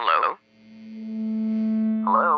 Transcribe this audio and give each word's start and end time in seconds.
Hello? 0.00 0.32
Hello? 2.08 2.32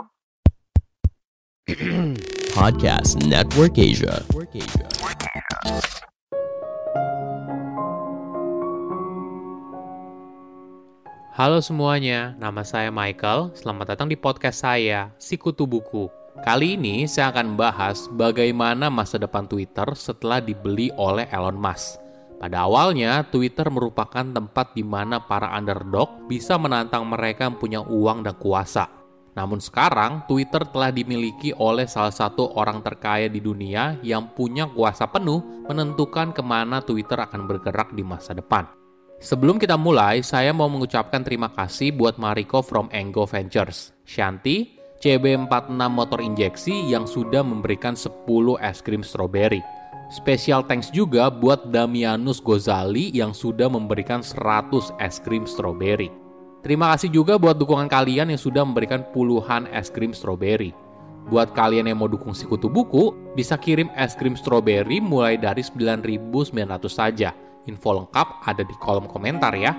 Podcast 2.58 3.22
Network 3.22 3.78
Asia. 3.78 4.18
Halo 11.38 11.62
semuanya, 11.62 12.34
nama 12.42 12.66
saya 12.66 12.90
Michael. 12.90 13.54
Selamat 13.54 13.94
datang 13.94 14.10
di 14.10 14.18
podcast 14.18 14.66
saya, 14.66 15.14
Sikutu 15.22 15.62
Buku. 15.62 16.10
Kali 16.42 16.74
ini 16.74 17.06
saya 17.06 17.30
akan 17.30 17.54
membahas 17.54 18.10
bagaimana 18.10 18.90
masa 18.90 19.22
depan 19.22 19.46
Twitter 19.46 19.86
setelah 19.94 20.42
dibeli 20.42 20.90
oleh 20.98 21.30
Elon 21.30 21.54
Musk. 21.54 22.01
Pada 22.42 22.66
awalnya, 22.66 23.22
Twitter 23.22 23.70
merupakan 23.70 24.26
tempat 24.26 24.74
di 24.74 24.82
mana 24.82 25.22
para 25.22 25.54
underdog 25.54 26.26
bisa 26.26 26.58
menantang 26.58 27.06
mereka 27.06 27.46
yang 27.46 27.54
punya 27.54 27.78
uang 27.86 28.26
dan 28.26 28.34
kuasa. 28.34 28.90
Namun 29.38 29.62
sekarang, 29.62 30.26
Twitter 30.26 30.66
telah 30.66 30.90
dimiliki 30.90 31.54
oleh 31.54 31.86
salah 31.86 32.10
satu 32.10 32.50
orang 32.58 32.82
terkaya 32.82 33.30
di 33.30 33.38
dunia 33.38 33.94
yang 34.02 34.34
punya 34.34 34.66
kuasa 34.66 35.06
penuh 35.06 35.38
menentukan 35.70 36.34
ke 36.34 36.42
mana 36.42 36.82
Twitter 36.82 37.14
akan 37.14 37.46
bergerak 37.46 37.94
di 37.94 38.02
masa 38.02 38.34
depan. 38.34 38.66
Sebelum 39.22 39.62
kita 39.62 39.78
mulai, 39.78 40.26
saya 40.26 40.50
mau 40.50 40.66
mengucapkan 40.66 41.22
terima 41.22 41.46
kasih 41.54 41.94
buat 41.94 42.18
Mariko 42.18 42.58
from 42.58 42.90
Enggo 42.90 43.22
Ventures, 43.22 43.94
Shanti, 44.02 44.82
CB46 44.98 45.78
Motor 45.78 46.18
Injeksi 46.18 46.90
yang 46.90 47.06
sudah 47.06 47.46
memberikan 47.46 47.94
10 47.94 48.26
es 48.58 48.82
krim 48.82 49.06
strawberry. 49.06 49.62
Special 50.12 50.60
thanks 50.68 50.92
juga 50.92 51.32
buat 51.32 51.72
Damianus 51.72 52.44
Gozali 52.44 53.08
yang 53.16 53.32
sudah 53.32 53.64
memberikan 53.72 54.20
100 54.20 54.92
es 55.00 55.16
krim 55.16 55.48
strawberry. 55.48 56.12
Terima 56.60 56.92
kasih 56.92 57.08
juga 57.08 57.40
buat 57.40 57.56
dukungan 57.56 57.88
kalian 57.88 58.28
yang 58.28 58.36
sudah 58.36 58.60
memberikan 58.60 59.08
puluhan 59.16 59.64
es 59.72 59.88
krim 59.88 60.12
strawberry. 60.12 60.76
Buat 61.32 61.56
kalian 61.56 61.88
yang 61.88 61.96
mau 61.96 62.12
dukung 62.12 62.36
Sikutu 62.36 62.68
Buku, 62.68 63.16
bisa 63.32 63.56
kirim 63.56 63.88
es 63.96 64.12
krim 64.12 64.36
strawberry 64.36 65.00
mulai 65.00 65.40
dari 65.40 65.64
9.900 65.64 66.52
saja. 66.92 67.32
Info 67.64 67.96
lengkap 67.96 68.44
ada 68.44 68.60
di 68.60 68.76
kolom 68.84 69.08
komentar 69.08 69.56
ya. 69.56 69.72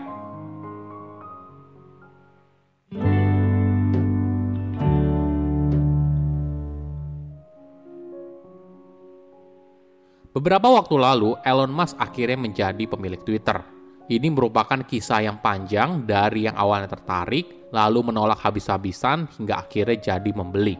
Beberapa 10.34 10.66
waktu 10.66 10.98
lalu, 10.98 11.38
Elon 11.46 11.70
Musk 11.70 11.94
akhirnya 12.02 12.42
menjadi 12.42 12.90
pemilik 12.90 13.22
Twitter. 13.22 13.62
Ini 14.10 14.34
merupakan 14.34 14.82
kisah 14.82 15.22
yang 15.30 15.38
panjang 15.38 16.10
dari 16.10 16.50
yang 16.50 16.58
awalnya 16.58 16.90
tertarik, 16.90 17.70
lalu 17.70 18.10
menolak 18.10 18.42
habis-habisan 18.42 19.30
hingga 19.38 19.62
akhirnya 19.62 20.18
jadi 20.18 20.32
membeli. 20.34 20.74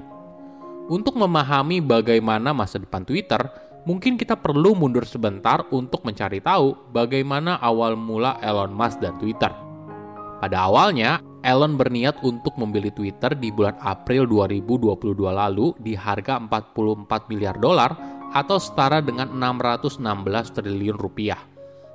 Untuk 0.90 1.14
memahami 1.22 1.86
bagaimana 1.86 2.50
masa 2.50 2.82
depan 2.82 3.06
Twitter, 3.06 3.46
mungkin 3.86 4.18
kita 4.18 4.42
perlu 4.42 4.74
mundur 4.74 5.06
sebentar 5.06 5.70
untuk 5.70 6.02
mencari 6.02 6.42
tahu 6.42 6.90
bagaimana 6.90 7.62
awal 7.62 7.94
mula 7.94 8.42
Elon 8.42 8.74
Musk 8.74 9.06
dan 9.06 9.22
Twitter. 9.22 9.54
Pada 10.42 10.66
awalnya, 10.66 11.22
Elon 11.46 11.78
berniat 11.78 12.26
untuk 12.26 12.58
membeli 12.58 12.90
Twitter 12.90 13.38
di 13.38 13.54
bulan 13.54 13.78
April 13.86 14.26
2022 14.26 15.14
lalu 15.30 15.78
di 15.78 15.94
harga 15.94 16.42
44 16.42 17.30
miliar 17.30 17.56
dolar 17.62 18.23
atau 18.34 18.58
setara 18.58 19.00
dengan 19.00 19.30
616 19.30 20.02
triliun 20.58 20.98
rupiah. 20.98 21.40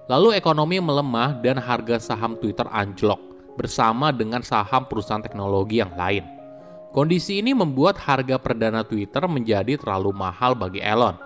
Lalu 0.08 0.38
ekonomi 0.38 0.80
melemah 0.80 1.36
dan 1.44 1.60
harga 1.60 2.00
saham 2.00 2.38
Twitter 2.40 2.64
anjlok 2.72 3.20
bersama 3.58 4.14
dengan 4.14 4.40
saham 4.40 4.86
perusahaan 4.86 5.20
teknologi 5.20 5.82
yang 5.82 5.92
lain. 5.98 6.24
Kondisi 6.94 7.44
ini 7.44 7.52
membuat 7.52 8.00
harga 8.00 8.40
perdana 8.40 8.80
Twitter 8.86 9.20
menjadi 9.28 9.76
terlalu 9.76 10.14
mahal 10.16 10.56
bagi 10.56 10.80
Elon. 10.80 11.18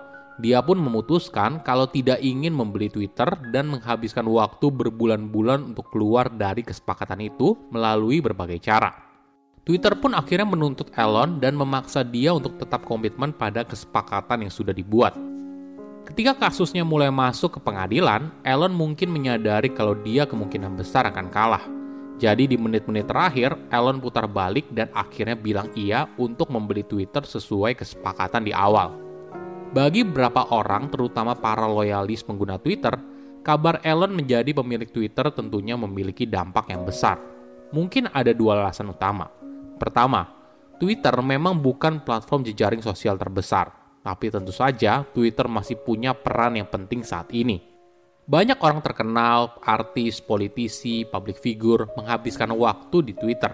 Dia 0.43 0.59
pun 0.65 0.81
memutuskan 0.81 1.63
kalau 1.63 1.87
tidak 1.87 2.19
ingin 2.19 2.51
membeli 2.51 2.91
Twitter 2.91 3.31
dan 3.55 3.71
menghabiskan 3.71 4.27
waktu 4.27 4.73
berbulan-bulan 4.75 5.71
untuk 5.71 5.93
keluar 5.95 6.33
dari 6.33 6.67
kesepakatan 6.67 7.23
itu 7.23 7.55
melalui 7.71 8.19
berbagai 8.19 8.59
cara. 8.59 9.12
Twitter 9.63 9.95
pun 9.95 10.11
akhirnya 10.11 10.43
menuntut 10.43 10.91
Elon 10.91 11.39
dan 11.39 11.55
memaksa 11.55 12.03
dia 12.03 12.35
untuk 12.35 12.59
tetap 12.59 12.83
komitmen 12.83 13.31
pada 13.31 13.63
kesepakatan 13.63 14.43
yang 14.43 14.51
sudah 14.51 14.75
dibuat. 14.75 15.15
Ketika 16.03 16.35
kasusnya 16.35 16.83
mulai 16.83 17.15
masuk 17.15 17.55
ke 17.55 17.61
pengadilan, 17.63 18.27
Elon 18.43 18.75
mungkin 18.75 19.15
menyadari 19.15 19.71
kalau 19.71 19.95
dia 19.95 20.27
kemungkinan 20.27 20.75
besar 20.75 21.07
akan 21.07 21.31
kalah. 21.31 21.63
Jadi 22.19 22.51
di 22.51 22.59
menit-menit 22.59 23.07
terakhir, 23.07 23.55
Elon 23.71 24.03
putar 24.03 24.27
balik 24.27 24.67
dan 24.75 24.91
akhirnya 24.91 25.39
bilang 25.39 25.71
iya 25.79 26.11
untuk 26.19 26.51
membeli 26.51 26.83
Twitter 26.83 27.23
sesuai 27.23 27.79
kesepakatan 27.79 28.43
di 28.43 28.51
awal. 28.51 28.99
Bagi 29.71 30.03
beberapa 30.03 30.43
orang, 30.51 30.91
terutama 30.91 31.39
para 31.39 31.71
loyalis 31.71 32.27
pengguna 32.27 32.59
Twitter, 32.59 32.99
kabar 33.47 33.79
Elon 33.87 34.11
menjadi 34.11 34.51
pemilik 34.51 34.91
Twitter 34.91 35.31
tentunya 35.31 35.79
memiliki 35.79 36.27
dampak 36.27 36.67
yang 36.67 36.83
besar. 36.83 37.23
Mungkin 37.71 38.11
ada 38.11 38.35
dua 38.35 38.59
alasan 38.59 38.91
utama. 38.91 39.42
Pertama, 39.83 40.31
Twitter 40.79 41.11
memang 41.19 41.59
bukan 41.59 42.07
platform 42.07 42.47
jejaring 42.47 42.79
sosial 42.79 43.19
terbesar, 43.19 43.99
tapi 44.07 44.31
tentu 44.31 44.55
saja 44.55 45.03
Twitter 45.03 45.51
masih 45.51 45.83
punya 45.83 46.15
peran 46.15 46.55
yang 46.55 46.71
penting 46.71 47.03
saat 47.03 47.35
ini. 47.35 47.59
Banyak 48.23 48.63
orang 48.63 48.79
terkenal, 48.79 49.59
artis, 49.67 50.23
politisi, 50.23 51.03
public 51.03 51.43
figure 51.43 51.91
menghabiskan 51.99 52.55
waktu 52.55 53.11
di 53.11 53.13
Twitter. 53.19 53.51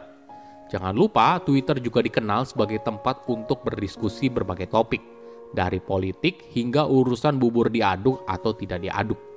Jangan 0.69 0.93
lupa, 0.93 1.41
Twitter 1.41 1.81
juga 1.81 2.05
dikenal 2.05 2.45
sebagai 2.45 2.85
tempat 2.85 3.25
untuk 3.25 3.65
berdiskusi 3.65 4.29
berbagai 4.29 4.69
topik, 4.69 5.01
dari 5.57 5.81
politik 5.81 6.53
hingga 6.53 6.85
urusan 6.85 7.41
bubur 7.41 7.73
diaduk 7.73 8.21
atau 8.29 8.53
tidak 8.53 8.85
diaduk. 8.85 9.28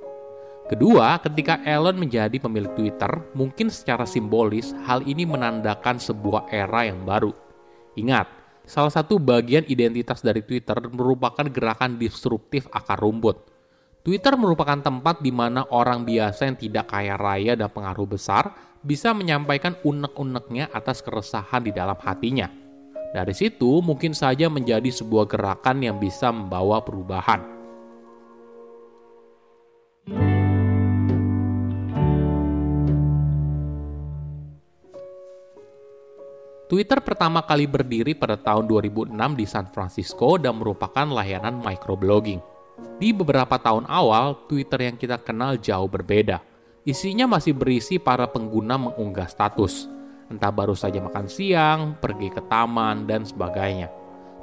Kedua, 0.72 1.20
ketika 1.20 1.60
Elon 1.68 2.00
menjadi 2.00 2.32
pemilik 2.40 2.72
Twitter, 2.72 3.12
mungkin 3.36 3.68
secara 3.68 4.08
simbolis 4.08 4.72
hal 4.88 5.04
ini 5.04 5.28
menandakan 5.28 6.00
sebuah 6.00 6.48
era 6.48 6.88
yang 6.88 7.04
baru. 7.04 7.28
Ingat, 7.92 8.24
salah 8.64 8.88
satu 8.88 9.20
bagian 9.20 9.68
identitas 9.68 10.24
dari 10.24 10.40
Twitter 10.40 10.72
merupakan 10.88 11.44
gerakan 11.44 12.00
disruptif 12.00 12.64
akar 12.72 12.96
rumput. 13.04 13.36
Twitter 14.00 14.32
merupakan 14.32 14.80
tempat 14.80 15.20
di 15.20 15.28
mana 15.28 15.68
orang 15.68 16.08
biasa 16.08 16.48
yang 16.48 16.56
tidak 16.56 16.88
kaya 16.88 17.20
raya 17.20 17.52
dan 17.52 17.68
pengaruh 17.68 18.08
besar 18.08 18.56
bisa 18.80 19.12
menyampaikan 19.12 19.76
unek-uneknya 19.84 20.72
atas 20.72 21.04
keresahan 21.04 21.68
di 21.68 21.76
dalam 21.76 22.00
hatinya. 22.00 22.48
Dari 23.12 23.36
situ 23.36 23.84
mungkin 23.84 24.16
saja 24.16 24.48
menjadi 24.48 24.88
sebuah 24.88 25.28
gerakan 25.28 25.84
yang 25.84 26.00
bisa 26.00 26.32
membawa 26.32 26.80
perubahan. 26.80 27.61
Twitter 36.72 37.04
pertama 37.04 37.44
kali 37.44 37.68
berdiri 37.68 38.16
pada 38.16 38.32
tahun 38.32 38.64
2006 38.64 39.12
di 39.36 39.44
San 39.44 39.68
Francisco 39.68 40.40
dan 40.40 40.56
merupakan 40.56 41.04
layanan 41.04 41.60
microblogging. 41.60 42.40
Di 42.96 43.12
beberapa 43.12 43.60
tahun 43.60 43.84
awal, 43.84 44.48
Twitter 44.48 44.88
yang 44.88 44.96
kita 44.96 45.20
kenal 45.20 45.60
jauh 45.60 45.84
berbeda. 45.84 46.40
Isinya 46.88 47.28
masih 47.28 47.52
berisi 47.52 48.00
para 48.00 48.24
pengguna 48.24 48.80
mengunggah 48.80 49.28
status, 49.28 49.84
entah 50.32 50.48
baru 50.48 50.72
saja 50.72 50.96
makan 51.04 51.28
siang, 51.28 52.00
pergi 52.00 52.32
ke 52.32 52.40
taman, 52.48 53.04
dan 53.04 53.28
sebagainya. 53.28 53.92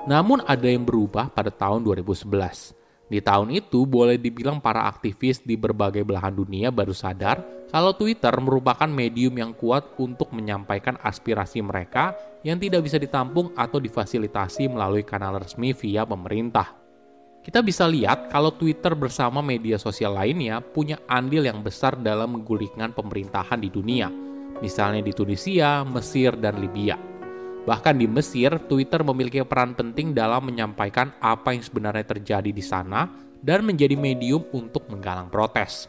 Namun 0.06 0.46
ada 0.46 0.70
yang 0.70 0.86
berubah 0.86 1.34
pada 1.34 1.50
tahun 1.50 1.82
2011. 1.82 2.79
Di 3.10 3.26
tahun 3.26 3.50
itu, 3.50 3.90
boleh 3.90 4.22
dibilang 4.22 4.62
para 4.62 4.86
aktivis 4.86 5.42
di 5.42 5.58
berbagai 5.58 6.06
belahan 6.06 6.30
dunia 6.30 6.70
baru 6.70 6.94
sadar 6.94 7.42
kalau 7.74 7.98
Twitter 7.98 8.34
merupakan 8.38 8.86
medium 8.86 9.34
yang 9.34 9.54
kuat 9.58 9.98
untuk 9.98 10.30
menyampaikan 10.30 10.98
aspirasi 11.02 11.62
mereka 11.66 12.14
yang 12.46 12.62
tidak 12.62 12.86
bisa 12.86 13.02
ditampung 13.02 13.50
atau 13.58 13.82
difasilitasi 13.82 14.70
melalui 14.70 15.02
kanal 15.02 15.42
resmi 15.42 15.74
via 15.74 16.06
pemerintah. 16.06 16.78
Kita 17.42 17.66
bisa 17.66 17.90
lihat 17.90 18.30
kalau 18.30 18.54
Twitter 18.54 18.94
bersama 18.94 19.42
media 19.42 19.82
sosial 19.82 20.14
lainnya 20.14 20.62
punya 20.62 21.02
andil 21.10 21.50
yang 21.50 21.66
besar 21.66 21.98
dalam 21.98 22.38
menggulingkan 22.38 22.94
pemerintahan 22.94 23.58
di 23.58 23.74
dunia, 23.74 24.06
misalnya 24.62 25.02
di 25.02 25.14
Tunisia, 25.18 25.82
Mesir, 25.82 26.38
dan 26.38 26.62
Libya. 26.62 27.09
Bahkan 27.70 28.02
di 28.02 28.10
Mesir, 28.10 28.50
Twitter 28.66 29.06
memiliki 29.06 29.46
peran 29.46 29.78
penting 29.78 30.18
dalam 30.18 30.42
menyampaikan 30.50 31.14
apa 31.22 31.54
yang 31.54 31.62
sebenarnya 31.62 32.02
terjadi 32.02 32.50
di 32.50 32.66
sana 32.66 33.06
dan 33.46 33.62
menjadi 33.62 33.94
medium 33.94 34.42
untuk 34.50 34.90
menggalang 34.90 35.30
protes. 35.30 35.86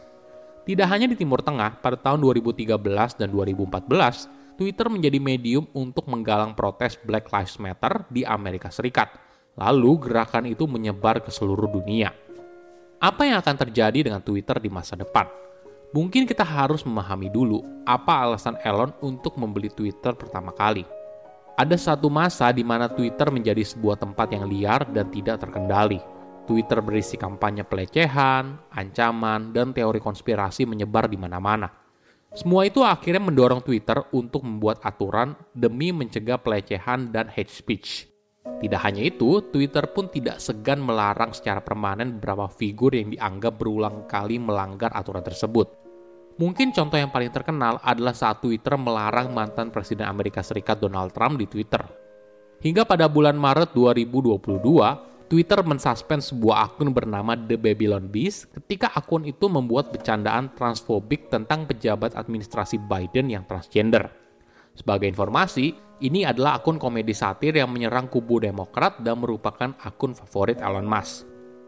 Tidak 0.61 0.85
hanya 0.85 1.09
di 1.09 1.17
Timur 1.17 1.41
Tengah, 1.41 1.81
pada 1.81 1.97
tahun 1.97 2.21
2013 2.21 3.17
dan 3.17 3.33
2014, 3.33 4.29
Twitter 4.61 4.93
menjadi 4.93 5.17
medium 5.17 5.65
untuk 5.73 6.05
menggalang 6.05 6.53
protes 6.53 7.01
Black 7.01 7.33
Lives 7.33 7.57
Matter 7.57 8.05
di 8.13 8.21
Amerika 8.21 8.69
Serikat. 8.69 9.17
Lalu 9.57 10.05
gerakan 10.05 10.45
itu 10.45 10.69
menyebar 10.69 11.17
ke 11.25 11.33
seluruh 11.33 11.65
dunia. 11.65 12.13
Apa 13.01 13.25
yang 13.25 13.41
akan 13.41 13.57
terjadi 13.57 14.05
dengan 14.05 14.21
Twitter 14.21 14.61
di 14.61 14.69
masa 14.69 14.93
depan? 14.93 15.25
Mungkin 15.97 16.29
kita 16.29 16.45
harus 16.45 16.85
memahami 16.85 17.33
dulu 17.33 17.65
apa 17.89 18.21
alasan 18.21 18.53
Elon 18.61 18.93
untuk 19.01 19.33
membeli 19.41 19.73
Twitter 19.73 20.13
pertama 20.13 20.53
kali. 20.53 21.00
Ada 21.59 21.75
satu 21.75 22.07
masa 22.07 22.47
di 22.55 22.63
mana 22.63 22.87
Twitter 22.87 23.27
menjadi 23.27 23.61
sebuah 23.61 23.99
tempat 23.99 24.31
yang 24.31 24.47
liar 24.47 24.87
dan 24.87 25.11
tidak 25.11 25.43
terkendali. 25.43 25.99
Twitter 26.47 26.79
berisi 26.79 27.19
kampanye 27.19 27.67
pelecehan, 27.67 28.71
ancaman, 28.71 29.53
dan 29.53 29.75
teori 29.75 29.99
konspirasi 30.01 30.65
menyebar 30.65 31.11
di 31.11 31.19
mana-mana. 31.19 31.69
Semua 32.31 32.63
itu 32.63 32.79
akhirnya 32.79 33.19
mendorong 33.19 33.59
Twitter 33.59 33.99
untuk 34.15 34.47
membuat 34.47 34.79
aturan 34.87 35.35
demi 35.51 35.91
mencegah 35.91 36.39
pelecehan 36.39 37.11
dan 37.11 37.27
hate 37.27 37.51
speech. 37.51 38.07
Tidak 38.41 38.81
hanya 38.81 39.03
itu, 39.03 39.43
Twitter 39.51 39.85
pun 39.91 40.09
tidak 40.09 40.39
segan 40.39 40.81
melarang 40.81 41.35
secara 41.35 41.61
permanen 41.61 42.17
beberapa 42.17 42.49
figur 42.49 42.95
yang 42.95 43.11
dianggap 43.13 43.59
berulang 43.59 44.07
kali 44.09 44.41
melanggar 44.41 44.89
aturan 44.95 45.21
tersebut. 45.21 45.80
Mungkin 46.41 46.73
contoh 46.73 46.97
yang 46.97 47.13
paling 47.13 47.29
terkenal 47.29 47.77
adalah 47.85 48.17
saat 48.17 48.41
Twitter 48.41 48.73
melarang 48.73 49.29
mantan 49.29 49.69
Presiden 49.69 50.09
Amerika 50.09 50.41
Serikat 50.41 50.81
Donald 50.81 51.13
Trump 51.13 51.37
di 51.37 51.45
Twitter. 51.45 51.85
Hingga 52.65 52.81
pada 52.81 53.05
bulan 53.05 53.37
Maret 53.37 53.77
2022, 53.77 55.29
Twitter 55.29 55.61
mensuspend 55.61 56.25
sebuah 56.25 56.65
akun 56.65 56.97
bernama 56.97 57.37
The 57.37 57.61
Babylon 57.61 58.09
Beast 58.09 58.49
ketika 58.57 58.89
akun 58.89 59.29
itu 59.29 59.53
membuat 59.53 59.93
bercandaan 59.93 60.49
transfobik 60.57 61.29
tentang 61.29 61.69
pejabat 61.69 62.17
administrasi 62.17 62.81
Biden 62.89 63.29
yang 63.29 63.45
transgender. 63.45 64.09
Sebagai 64.73 65.13
informasi, 65.13 65.77
ini 66.01 66.25
adalah 66.25 66.57
akun 66.57 66.81
komedi 66.81 67.13
satir 67.13 67.53
yang 67.53 67.69
menyerang 67.69 68.09
kubu 68.09 68.41
Demokrat 68.41 68.97
dan 69.05 69.21
merupakan 69.21 69.77
akun 69.77 70.17
favorit 70.17 70.57
Elon 70.57 70.89
Musk. 70.89 71.21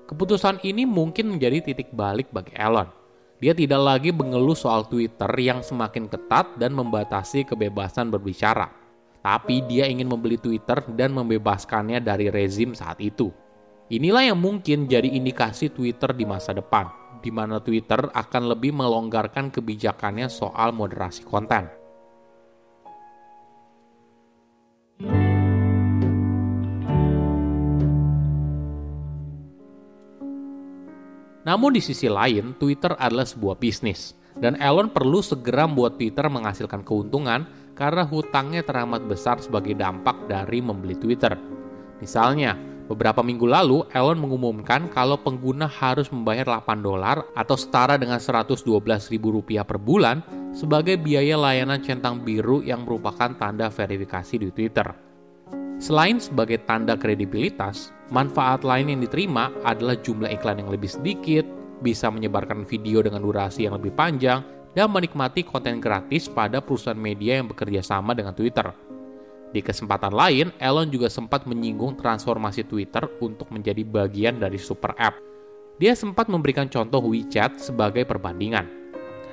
Keputusan 0.10 0.66
ini 0.66 0.90
mungkin 0.90 1.38
menjadi 1.38 1.62
titik 1.62 1.94
balik 1.94 2.34
bagi 2.34 2.58
Elon 2.58 3.02
dia 3.44 3.51
tidak 3.51 3.84
lagi 3.84 4.16
mengeluh 4.16 4.56
soal 4.56 4.88
Twitter 4.88 5.28
yang 5.36 5.60
semakin 5.60 6.07
ketat 6.07 6.56
dan 6.56 6.72
membatasi 6.72 7.44
kebebasan 7.44 8.07
berbicara. 8.07 8.72
Tapi 9.19 9.68
dia 9.68 9.84
ingin 9.84 10.07
membeli 10.07 10.40
Twitter 10.40 10.80
dan 10.95 11.12
membebaskannya 11.12 12.00
dari 12.00 12.31
rezim 12.31 12.72
saat 12.72 13.04
itu. 13.04 13.36
Inilah 13.92 14.31
yang 14.31 14.40
mungkin 14.40 14.88
jadi 14.88 15.12
indikasi 15.12 15.75
Twitter 15.75 16.16
di 16.16 16.24
masa 16.24 16.56
depan, 16.56 16.88
di 17.19 17.36
mana 17.36 17.60
Twitter 17.60 18.00
akan 18.16 18.56
lebih 18.56 18.72
melonggarkan 18.72 19.51
kebijakannya 19.51 20.31
soal 20.31 20.72
moderasi 20.72 21.28
konten. 21.28 21.82
Namun 31.44 31.75
di 31.75 31.81
sisi 31.84 32.07
lain, 32.07 32.56
Twitter 32.56 32.95
adalah 32.95 33.28
sebuah 33.28 33.60
bisnis, 33.60 34.16
dan 34.40 34.56
Elon 34.57 34.90
perlu 34.90 35.19
segera 35.19 35.68
membuat 35.68 36.00
Twitter 36.00 36.25
menghasilkan 36.31 36.81
keuntungan 36.88 37.44
karena 37.75 38.07
hutangnya 38.07 38.63
teramat 38.63 39.04
besar 39.04 39.44
sebagai 39.44 39.75
dampak 39.75 40.30
dari 40.31 40.63
membeli 40.63 40.95
Twitter. 40.95 41.36
Misalnya, 42.00 42.56
beberapa 42.88 43.19
minggu 43.19 43.44
lalu 43.44 43.84
Elon 43.92 44.24
mengumumkan 44.24 44.88
kalau 44.88 45.19
pengguna 45.19 45.68
harus 45.68 46.07
membayar 46.10 46.63
8 46.63 46.80
dolar 46.80 47.28
atau 47.36 47.60
setara 47.60 48.00
dengan 48.00 48.24
112 48.24 48.63
ribu 49.12 49.36
rupiah 49.36 49.68
per 49.68 49.80
bulan 49.80 50.24
sebagai 50.56 50.96
biaya 50.96 51.36
layanan 51.36 51.81
centang 51.84 52.22
biru 52.22 52.63
yang 52.63 52.88
merupakan 52.88 53.36
tanda 53.36 53.68
verifikasi 53.68 54.36
di 54.39 54.50
Twitter. 54.54 55.12
Selain 55.83 56.15
sebagai 56.15 56.63
tanda 56.63 56.95
kredibilitas, 56.95 57.91
manfaat 58.07 58.63
lain 58.63 58.95
yang 58.95 59.03
diterima 59.03 59.51
adalah 59.68 60.00
jumlah 60.00 60.31
iklan 60.31 60.63
yang 60.63 60.71
lebih 60.71 60.88
sedikit, 60.88 61.44
bisa 61.83 62.07
menyebarkan 62.07 62.63
video 62.63 63.03
dengan 63.03 63.19
durasi 63.19 63.68
yang 63.68 63.75
lebih 63.75 63.91
panjang, 63.91 64.47
dan 64.71 64.88
menikmati 64.88 65.44
konten 65.44 65.83
gratis 65.83 66.31
pada 66.31 66.63
perusahaan 66.63 66.95
media 66.95 67.44
yang 67.44 67.51
bekerja 67.51 67.83
sama 67.83 68.15
dengan 68.15 68.31
Twitter. 68.31 68.71
Di 69.51 69.59
kesempatan 69.59 70.15
lain, 70.15 70.56
Elon 70.56 70.88
juga 70.88 71.12
sempat 71.12 71.44
menyinggung 71.44 72.00
transformasi 72.00 72.63
Twitter 72.63 73.03
untuk 73.19 73.51
menjadi 73.51 73.83
bagian 73.83 74.39
dari 74.39 74.56
super 74.56 74.95
app. 74.95 75.19
Dia 75.83 76.00
sempat 76.00 76.31
memberikan 76.31 76.71
contoh 76.71 77.03
WeChat 77.12 77.59
sebagai 77.59 78.07
perbandingan. 78.07 78.82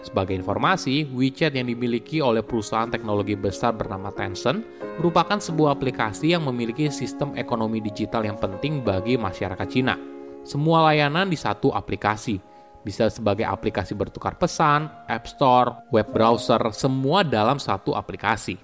Sebagai 0.00 0.32
informasi, 0.32 1.04
WeChat 1.12 1.52
yang 1.52 1.68
dimiliki 1.68 2.24
oleh 2.24 2.40
perusahaan 2.40 2.88
teknologi 2.88 3.36
besar 3.36 3.76
bernama 3.76 4.08
Tencent 4.08 4.64
merupakan 4.96 5.36
sebuah 5.36 5.76
aplikasi 5.76 6.32
yang 6.32 6.48
memiliki 6.48 6.88
sistem 6.88 7.36
ekonomi 7.36 7.84
digital 7.84 8.24
yang 8.24 8.40
penting 8.40 8.80
bagi 8.80 9.20
masyarakat 9.20 9.68
Cina. 9.68 9.94
Semua 10.40 10.88
layanan 10.88 11.28
di 11.28 11.36
satu 11.36 11.68
aplikasi, 11.76 12.40
bisa 12.80 13.12
sebagai 13.12 13.44
aplikasi 13.44 13.92
bertukar 13.92 14.40
pesan, 14.40 14.88
App 15.04 15.28
Store, 15.28 15.84
web 15.92 16.08
browser, 16.08 16.60
semua 16.72 17.20
dalam 17.20 17.60
satu 17.60 17.92
aplikasi. 17.92 18.56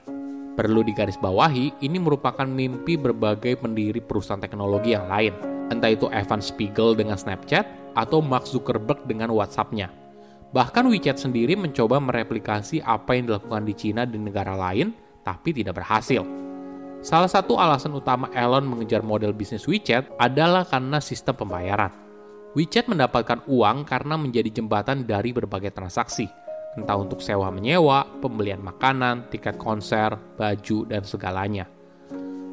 Perlu 0.57 0.81
digarisbawahi, 0.89 1.85
ini 1.85 2.01
merupakan 2.01 2.49
mimpi 2.49 2.97
berbagai 2.97 3.61
pendiri 3.61 4.01
perusahaan 4.01 4.41
teknologi 4.41 4.97
yang 4.97 5.05
lain, 5.05 5.37
entah 5.69 5.93
itu 5.93 6.09
Evan 6.09 6.41
Spiegel 6.41 6.97
dengan 6.97 7.21
Snapchat 7.21 7.93
atau 7.93 8.25
Mark 8.25 8.49
Zuckerberg 8.49 9.05
dengan 9.05 9.37
WhatsApp-nya. 9.37 10.06
Bahkan 10.55 10.87
WeChat 10.87 11.19
sendiri 11.19 11.59
mencoba 11.59 11.99
mereplikasi 11.99 12.79
apa 12.85 13.19
yang 13.19 13.31
dilakukan 13.31 13.67
di 13.67 13.75
Cina 13.75 14.07
di 14.07 14.19
negara 14.19 14.55
lain, 14.55 14.95
tapi 15.27 15.51
tidak 15.51 15.83
berhasil. 15.83 16.23
Salah 17.03 17.31
satu 17.31 17.59
alasan 17.59 17.95
utama 17.95 18.31
Elon 18.35 18.67
mengejar 18.67 19.03
model 19.03 19.35
bisnis 19.35 19.67
WeChat 19.67 20.17
adalah 20.19 20.67
karena 20.67 21.03
sistem 21.03 21.39
pembayaran. 21.39 21.91
WeChat 22.57 22.89
mendapatkan 22.89 23.45
uang 23.47 23.85
karena 23.85 24.17
menjadi 24.17 24.49
jembatan 24.49 25.05
dari 25.05 25.31
berbagai 25.35 25.77
transaksi, 25.77 26.25
entah 26.75 26.97
untuk 26.97 27.21
sewa 27.21 27.53
menyewa, 27.53 28.07
pembelian 28.25 28.65
makanan, 28.65 29.29
tiket 29.29 29.61
konser, 29.61 30.17
baju, 30.41 30.89
dan 30.89 31.05
segalanya. 31.05 31.69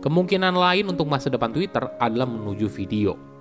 Kemungkinan 0.04 0.52
lain 0.52 0.92
untuk 0.92 1.08
masa 1.08 1.32
depan 1.32 1.56
Twitter 1.56 1.88
adalah 1.96 2.28
menuju 2.28 2.68
video. 2.68 3.33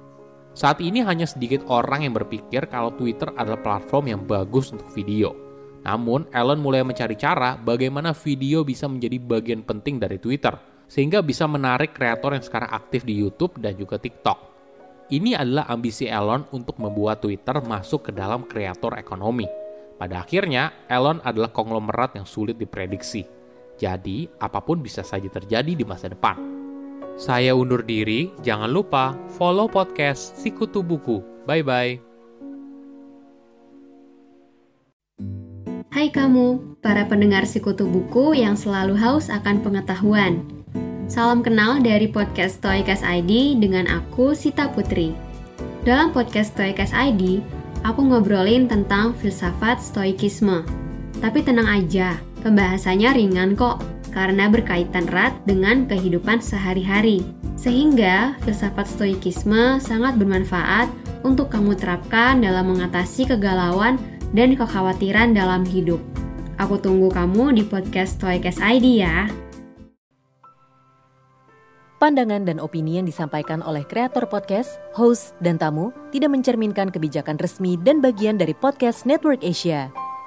Saat 0.53 0.85
ini 0.85 1.01
hanya 1.01 1.25
sedikit 1.25 1.65
orang 1.73 2.05
yang 2.05 2.13
berpikir 2.13 2.69
kalau 2.69 2.93
Twitter 2.93 3.33
adalah 3.41 3.57
platform 3.65 4.05
yang 4.13 4.21
bagus 4.21 4.69
untuk 4.69 4.85
video. 4.93 5.33
Namun, 5.83 6.29
Elon 6.29 6.61
mulai 6.61 6.85
mencari 6.85 7.17
cara 7.17 7.57
bagaimana 7.57 8.13
video 8.13 8.61
bisa 8.61 8.85
menjadi 8.85 9.17
bagian 9.17 9.65
penting 9.65 9.97
dari 9.97 10.21
Twitter, 10.21 10.53
sehingga 10.87 11.25
bisa 11.25 11.49
menarik 11.49 11.97
kreator 11.97 12.37
yang 12.37 12.45
sekarang 12.45 12.69
aktif 12.69 13.03
di 13.03 13.17
YouTube 13.17 13.57
dan 13.59 13.75
juga 13.81 13.97
TikTok. 13.97 14.53
Ini 15.09 15.41
adalah 15.41 15.67
ambisi 15.73 16.05
Elon 16.05 16.47
untuk 16.53 16.79
membuat 16.79 17.25
Twitter 17.25 17.57
masuk 17.65 18.09
ke 18.09 18.13
dalam 18.13 18.45
kreator 18.45 18.95
ekonomi. 19.01 19.49
Pada 19.97 20.21
akhirnya, 20.21 20.85
Elon 20.85 21.19
adalah 21.25 21.49
konglomerat 21.49 22.21
yang 22.21 22.29
sulit 22.29 22.61
diprediksi. 22.61 23.25
Jadi, 23.81 24.29
apa 24.37 24.61
pun 24.61 24.85
bisa 24.85 25.01
saja 25.01 25.27
terjadi 25.33 25.73
di 25.73 25.83
masa 25.83 26.13
depan. 26.13 26.62
Saya 27.13 27.53
undur 27.53 27.85
diri, 27.85 28.33
jangan 28.41 28.73
lupa 28.73 29.13
follow 29.37 29.69
podcast 29.69 30.33
Sikutu 30.41 30.81
Buku. 30.81 31.21
Bye-bye. 31.45 32.01
Hai 35.93 36.09
kamu, 36.09 36.81
para 36.81 37.05
pendengar 37.05 37.45
Sikutu 37.45 37.85
Buku 37.85 38.33
yang 38.33 38.57
selalu 38.57 38.97
haus 38.97 39.29
akan 39.29 39.61
pengetahuan. 39.61 40.41
Salam 41.05 41.45
kenal 41.45 41.85
dari 41.85 42.09
podcast 42.09 42.65
Stoikas 42.65 43.05
ID 43.05 43.61
dengan 43.61 43.85
aku, 43.93 44.33
Sita 44.33 44.73
Putri. 44.73 45.13
Dalam 45.85 46.17
podcast 46.17 46.57
Stoikas 46.57 46.97
ID, 46.97 47.45
aku 47.85 48.09
ngobrolin 48.09 48.73
tentang 48.73 49.13
filsafat 49.21 49.85
stoikisme. 49.85 50.65
Tapi 51.21 51.45
tenang 51.45 51.69
aja, 51.69 52.17
pembahasannya 52.41 53.13
ringan 53.21 53.53
kok 53.53 53.85
karena 54.13 54.47
berkaitan 54.47 55.09
erat 55.09 55.33
dengan 55.49 55.89
kehidupan 55.89 56.39
sehari-hari. 56.39 57.25
Sehingga 57.59 58.37
filsafat 58.45 58.87
stoikisme 58.87 59.81
sangat 59.81 60.21
bermanfaat 60.21 60.93
untuk 61.25 61.51
kamu 61.51 61.75
terapkan 61.75 62.39
dalam 62.39 62.71
mengatasi 62.71 63.27
kegalauan 63.27 63.97
dan 64.37 64.55
kekhawatiran 64.57 65.33
dalam 65.33 65.65
hidup. 65.65 66.01
Aku 66.61 66.79
tunggu 66.79 67.11
kamu 67.11 67.59
di 67.59 67.65
podcast 67.67 68.21
Stoikes 68.21 68.61
ID 68.61 69.03
ya. 69.03 69.27
Pandangan 72.03 72.43
dan 72.43 72.59
opini 72.59 72.99
yang 72.99 73.07
disampaikan 73.07 73.63
oleh 73.63 73.87
kreator 73.87 74.27
podcast, 74.27 74.83
host, 74.91 75.39
dan 75.39 75.55
tamu 75.55 75.95
tidak 76.11 76.35
mencerminkan 76.35 76.91
kebijakan 76.91 77.39
resmi 77.39 77.79
dan 77.79 78.03
bagian 78.03 78.35
dari 78.35 78.59
podcast 78.59 79.07
Network 79.07 79.39
Asia. 79.47 79.87